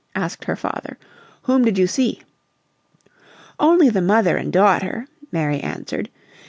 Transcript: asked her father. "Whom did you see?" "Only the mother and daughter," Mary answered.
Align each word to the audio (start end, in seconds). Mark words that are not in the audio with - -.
asked 0.15 0.45
her 0.45 0.55
father. 0.55 0.97
"Whom 1.43 1.63
did 1.63 1.77
you 1.77 1.85
see?" 1.85 2.23
"Only 3.59 3.87
the 3.89 4.01
mother 4.01 4.35
and 4.35 4.51
daughter," 4.51 5.05
Mary 5.31 5.59
answered. 5.59 6.09